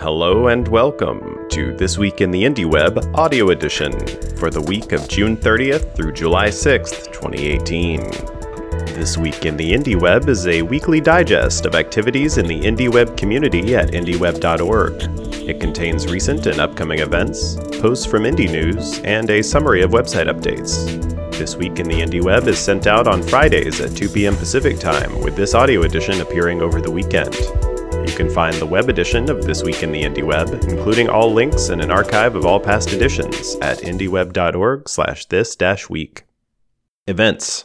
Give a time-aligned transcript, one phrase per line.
[0.00, 3.90] Hello and welcome to This Week in the Indie Web audio edition
[4.36, 8.02] for the week of June 30th through July 6th, 2018.
[8.94, 12.88] This Week in the Indie Web is a weekly digest of activities in the Indie
[12.88, 15.02] Web community at indieweb.org.
[15.48, 20.32] It contains recent and upcoming events, posts from indie news, and a summary of website
[20.32, 20.86] updates.
[21.32, 24.36] This Week in the Indie Web is sent out on Fridays at 2 p.m.
[24.36, 27.34] Pacific Time, with this audio edition appearing over the weekend.
[28.06, 31.32] You can find the web edition of This Week in the Indie Web, including all
[31.32, 36.24] links and an archive of all past editions at indieweb.org slash this dash week.
[37.06, 37.64] Events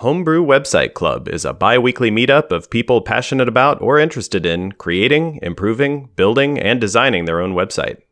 [0.00, 4.72] Homebrew Website Club is a bi weekly meetup of people passionate about or interested in
[4.72, 8.02] creating, improving, building, and designing their own website.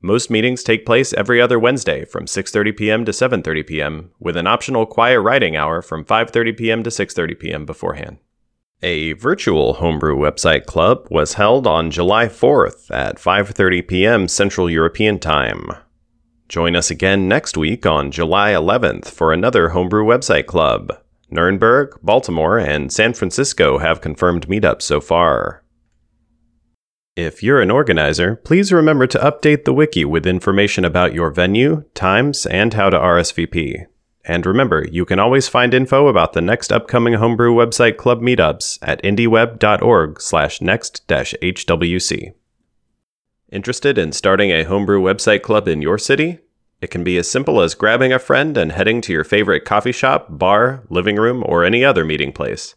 [0.00, 3.04] Most meetings take place every other Wednesday from 6:30 p.m.
[3.04, 4.10] to 7:30 p.m.
[4.18, 6.82] with an optional quiet writing hour from 5:30 p.m.
[6.82, 7.66] to 6:30 p.m.
[7.66, 8.18] beforehand.
[8.82, 14.28] A virtual homebrew website club was held on July 4th at 5:30 p.m.
[14.28, 15.72] Central European Time.
[16.48, 20.96] Join us again next week on July 11th for another homebrew website club.
[21.28, 25.64] Nuremberg, Baltimore, and San Francisco have confirmed meetups so far.
[27.16, 31.82] If you're an organizer, please remember to update the wiki with information about your venue,
[31.94, 33.86] times, and how to RSVP.
[34.24, 38.78] And remember, you can always find info about the next upcoming Homebrew website club meetups
[38.82, 42.32] at indieweb.org slash next-hwc.
[43.50, 46.40] Interested in starting a Homebrew website club in your city?
[46.82, 49.92] It can be as simple as grabbing a friend and heading to your favorite coffee
[49.92, 52.74] shop, bar, living room, or any other meeting place.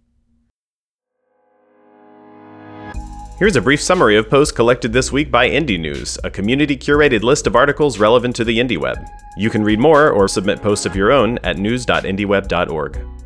[3.39, 7.21] Here's a brief summary of posts collected this week by Indie News, a community curated
[7.21, 9.07] list of articles relevant to the IndieWeb.
[9.37, 13.20] You can read more or submit posts of your own at news.indieweb.org.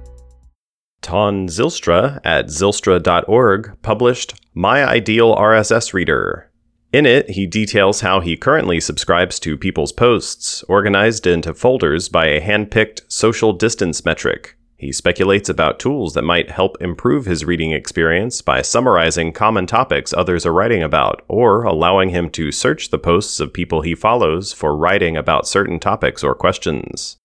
[1.05, 6.49] Ton Zijlstra at zylstra.org published My Ideal RSS Reader.
[6.91, 12.25] In it, he details how he currently subscribes to people's posts, organized into folders by
[12.25, 14.57] a hand picked social distance metric.
[14.77, 20.11] He speculates about tools that might help improve his reading experience by summarizing common topics
[20.11, 24.53] others are writing about, or allowing him to search the posts of people he follows
[24.53, 27.17] for writing about certain topics or questions.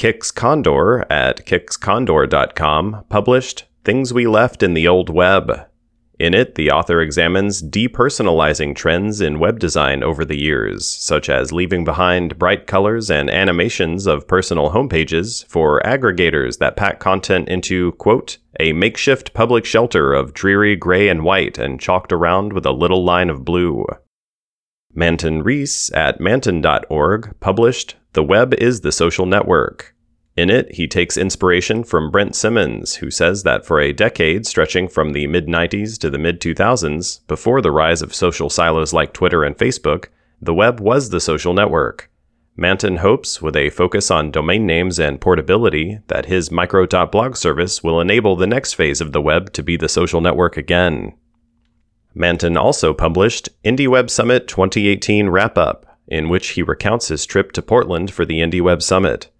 [0.00, 5.66] Kicks Condor at kickscondor.com published Things We Left in the Old Web.
[6.18, 11.52] In it, the author examines depersonalizing trends in web design over the years, such as
[11.52, 17.92] leaving behind bright colors and animations of personal homepages for aggregators that pack content into,
[17.92, 22.72] quote, a makeshift public shelter of dreary gray and white and chalked around with a
[22.72, 23.84] little line of blue.
[24.94, 29.94] Manton Reece at manton.org published The Web is the Social Network.
[30.36, 34.88] In it, he takes inspiration from Brent Simmons, who says that for a decade stretching
[34.88, 39.12] from the mid 90s to the mid 2000s, before the rise of social silos like
[39.12, 40.06] Twitter and Facebook,
[40.42, 42.10] the web was the social network.
[42.56, 48.00] Manton hopes, with a focus on domain names and portability, that his micro.blog service will
[48.00, 51.14] enable the next phase of the web to be the social network again.
[52.14, 57.52] Manton also published Indie Web Summit 2018 Wrap Up, in which he recounts his trip
[57.52, 59.30] to Portland for the Indie Web Summit.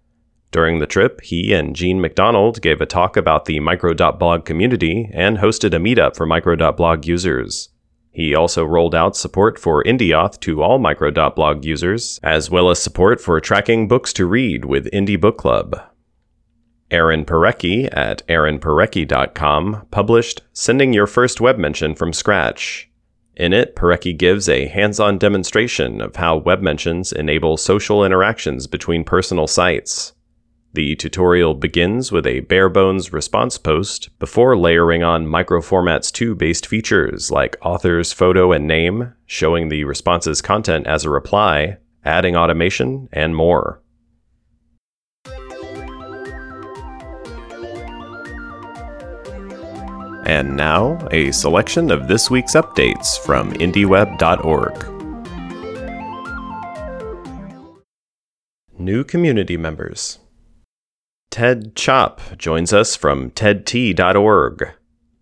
[0.52, 5.38] During the trip, he and Jean MacDonald gave a talk about the micro.blog community and
[5.38, 7.68] hosted a meetup for micro.blog users.
[8.10, 13.20] He also rolled out support for Indieauth to all micro.blog users, as well as support
[13.20, 15.80] for tracking books to read with Indie Book Club.
[16.90, 22.89] Aaron Parecki at aaronparecki.com published Sending Your First Web Mention from Scratch.
[23.40, 28.66] In it, Parecki gives a hands on demonstration of how web mentions enable social interactions
[28.66, 30.12] between personal sites.
[30.74, 36.66] The tutorial begins with a bare bones response post before layering on Microformats 2 based
[36.66, 43.08] features like author's photo and name, showing the response's content as a reply, adding automation,
[43.10, 43.80] and more.
[50.30, 54.86] And now, a selection of this week's updates from IndieWeb.org.
[58.78, 60.20] New community members.
[61.32, 64.68] Ted Tschopp joins us from TEDT.org.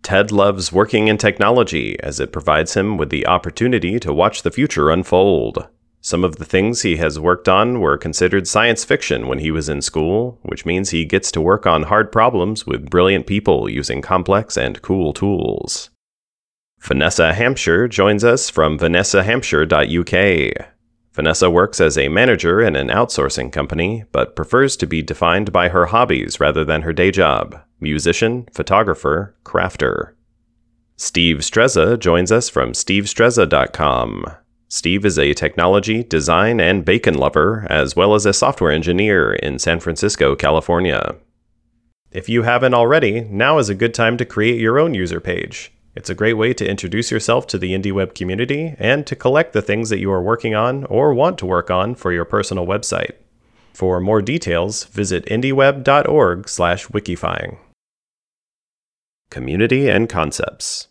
[0.02, 4.50] Ted loves working in technology as it provides him with the opportunity to watch the
[4.50, 5.68] future unfold.
[6.08, 9.68] Some of the things he has worked on were considered science fiction when he was
[9.68, 14.00] in school, which means he gets to work on hard problems with brilliant people using
[14.00, 15.90] complex and cool tools.
[16.80, 20.68] Vanessa Hampshire joins us from vanessahampshire.uk.
[21.12, 25.68] Vanessa works as a manager in an outsourcing company, but prefers to be defined by
[25.68, 30.14] her hobbies rather than her day job musician, photographer, crafter.
[30.96, 34.24] Steve Strezza joins us from stevestrezza.com.
[34.70, 39.58] Steve is a technology, design, and bacon lover, as well as a software engineer in
[39.58, 41.14] San Francisco, California.
[42.12, 45.72] If you haven't already, now is a good time to create your own user page.
[45.94, 49.62] It's a great way to introduce yourself to the IndieWeb community and to collect the
[49.62, 53.12] things that you are working on or want to work on for your personal website.
[53.72, 57.58] For more details, visit indieweb.org/wikifying.
[59.30, 60.88] Community and concepts.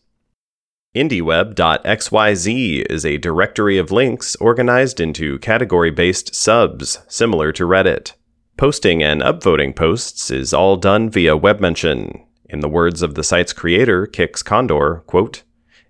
[0.97, 8.13] IndieWeb.xyz is a directory of links organized into category based subs, similar to Reddit.
[8.57, 12.25] Posting and upvoting posts is all done via web mention.
[12.49, 15.43] In the words of the site's creator, Kicks Condor, quote,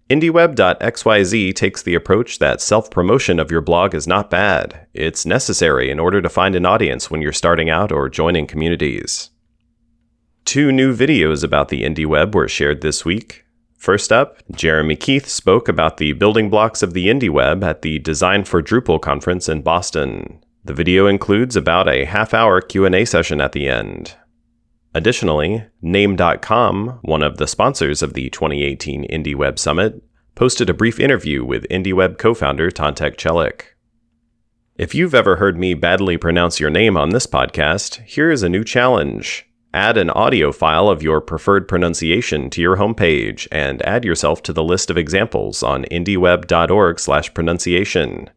[0.09, 4.87] IndieWeb.xyz takes the approach that self promotion of your blog is not bad.
[4.93, 9.29] It's necessary in order to find an audience when you're starting out or joining communities.
[10.43, 13.45] Two new videos about the IndieWeb were shared this week.
[13.77, 18.43] First up, Jeremy Keith spoke about the building blocks of the IndieWeb at the Design
[18.43, 20.43] for Drupal conference in Boston.
[20.65, 24.15] The video includes about a half-hour Q&A session at the end.
[24.93, 30.03] Additionally, Name.com, one of the sponsors of the 2018 IndieWeb Summit,
[30.33, 33.75] posted a brief interview with IndieWeb co-founder Tantek Celik.
[34.75, 38.49] If you've ever heard me badly pronounce your name on this podcast, here is a
[38.49, 39.46] new challenge.
[39.77, 44.51] Add an audio file of your preferred pronunciation to your homepage and add yourself to
[44.51, 48.29] the list of examples on indieweb.org/pronunciation.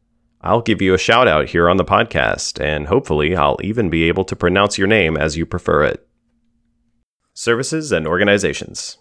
[0.42, 4.06] I'll give you a shout out here on the podcast and hopefully I'll even be
[4.06, 6.06] able to pronounce your name as you prefer it.
[7.32, 8.98] Services and organizations.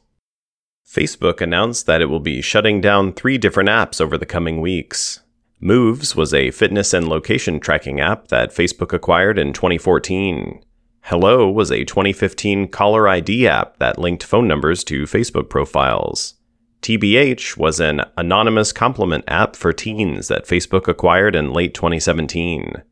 [0.88, 5.20] Facebook announced that it will be shutting down 3 different apps over the coming weeks.
[5.60, 10.62] Moves was a fitness and location tracking app that Facebook acquired in 2014.
[11.10, 16.36] Hello was a 2015 caller ID app that linked phone numbers to Facebook profiles.
[16.84, 22.84] TBH was an anonymous compliment app for teens that Facebook acquired in late 2017.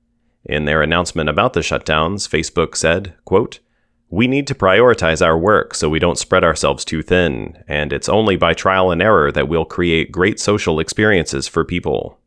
[0.46, 3.60] In their announcement about the shutdowns, Facebook said, quote,
[4.10, 8.10] We need to prioritize our work so we don't spread ourselves too thin, and it's
[8.10, 12.20] only by trial and error that we'll create great social experiences for people.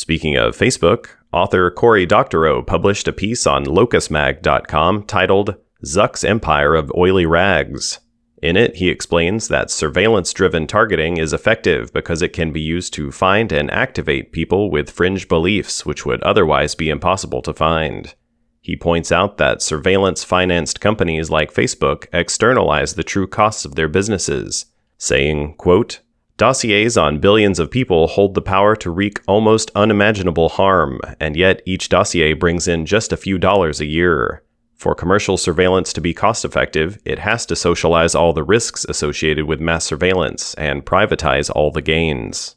[0.00, 6.90] Speaking of Facebook, author Cory Doctorow published a piece on locusmag.com titled Zuck's Empire of
[6.96, 7.98] Oily Rags.
[8.42, 12.94] In it, he explains that surveillance driven targeting is effective because it can be used
[12.94, 18.14] to find and activate people with fringe beliefs which would otherwise be impossible to find.
[18.62, 23.88] He points out that surveillance financed companies like Facebook externalize the true costs of their
[23.88, 24.64] businesses,
[24.96, 26.00] saying, quote,
[26.40, 31.60] Dossiers on billions of people hold the power to wreak almost unimaginable harm, and yet
[31.66, 34.42] each dossier brings in just a few dollars a year.
[34.74, 39.44] For commercial surveillance to be cost effective, it has to socialize all the risks associated
[39.44, 42.56] with mass surveillance and privatize all the gains.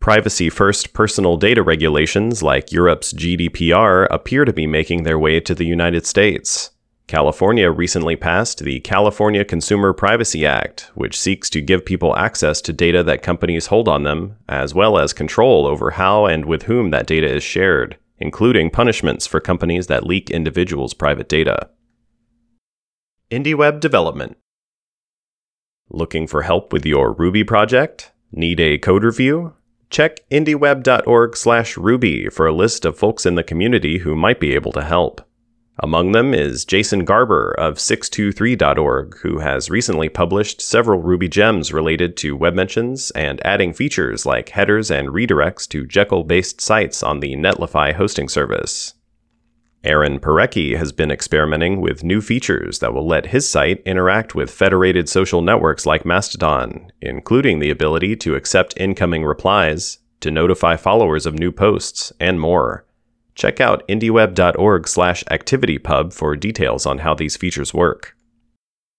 [0.00, 5.54] Privacy first personal data regulations like Europe's GDPR appear to be making their way to
[5.54, 6.72] the United States.
[7.10, 12.72] California recently passed the California Consumer Privacy Act, which seeks to give people access to
[12.72, 16.90] data that companies hold on them, as well as control over how and with whom
[16.92, 21.70] that data is shared, including punishments for companies that leak individuals' private data.
[23.32, 24.36] IndieWeb Development
[25.88, 28.12] Looking for help with your Ruby project?
[28.30, 29.54] Need a code review?
[29.90, 34.84] Check indieweb.org/ruby for a list of folks in the community who might be able to
[34.84, 35.26] help.
[35.82, 42.18] Among them is Jason Garber of 623.org, who has recently published several Ruby gems related
[42.18, 47.20] to web mentions and adding features like headers and redirects to Jekyll based sites on
[47.20, 48.92] the Netlify hosting service.
[49.82, 54.50] Aaron Parecki has been experimenting with new features that will let his site interact with
[54.50, 61.24] federated social networks like Mastodon, including the ability to accept incoming replies, to notify followers
[61.24, 62.84] of new posts, and more.
[63.40, 68.14] Check out indieweb.org/activitypub for details on how these features work.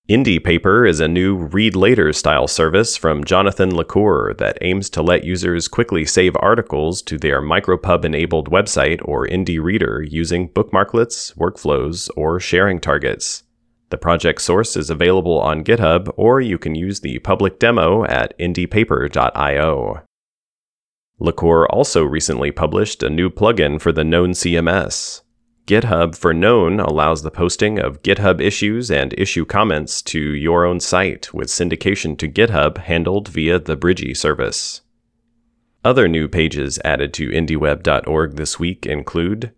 [0.09, 5.03] Indie Paper is a new read later style service from Jonathan LaCour that aims to
[5.03, 11.37] let users quickly save articles to their micropub enabled website or Indie Reader using bookmarklets,
[11.37, 13.43] workflows, or sharing targets.
[13.91, 18.35] The project source is available on GitHub, or you can use the public demo at
[18.39, 20.01] indiepaper.io.
[21.21, 25.21] LaCour also recently published a new plugin for the Known CMS.
[25.67, 30.79] GitHub for Known allows the posting of GitHub issues and issue comments to your own
[30.79, 34.81] site with syndication to GitHub handled via the Bridgy service.
[35.85, 39.51] Other new pages added to indieweb.org this week include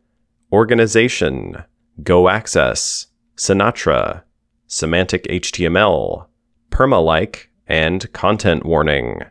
[0.51, 1.63] Organization,
[2.03, 4.23] Go Access, Sinatra,
[4.67, 6.27] Semantic HTML,
[6.69, 9.21] Permalike, and Content Warning.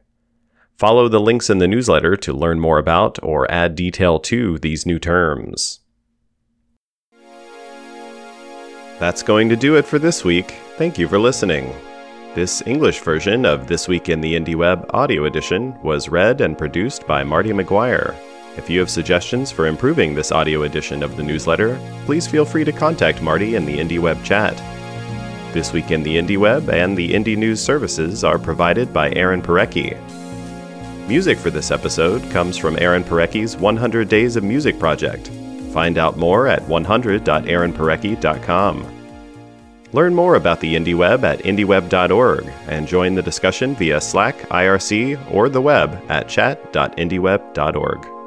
[0.82, 4.84] Follow the links in the newsletter to learn more about or add detail to these
[4.84, 5.78] new terms.
[8.98, 10.56] That's going to do it for this week.
[10.78, 11.72] Thank you for listening.
[12.34, 16.58] This English version of This Week in the Indie Web audio edition was read and
[16.58, 18.16] produced by Marty McGuire.
[18.56, 22.64] If you have suggestions for improving this audio edition of the newsletter, please feel free
[22.64, 24.56] to contact Marty in the Indie Web chat.
[25.54, 29.42] This Week in the Indie Web and the Indie News services are provided by Aaron
[29.42, 29.96] Parecki.
[31.08, 35.28] Music for this episode comes from Aaron Parecki's 100 Days of Music project.
[35.72, 38.98] Find out more at 100.aaronparecki.com.
[39.92, 45.50] Learn more about the IndieWeb at indieweb.org and join the discussion via Slack, IRC, or
[45.50, 48.21] the web at chat.indieweb.org.